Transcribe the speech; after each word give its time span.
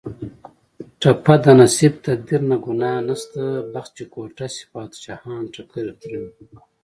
ټپه 1.01 1.35
ده: 1.43 1.51
نصیب 1.61 1.93
تقدیر 2.07 2.41
نه 2.51 2.57
ګناه 2.65 2.99
نشته 3.07 3.41
بخت 3.73 3.91
چې 3.97 4.03
کوټه 4.13 4.47
شي 4.53 4.63
بادشاهان 4.73 5.41
ټکرې 5.53 5.91
خورینه 5.97 6.59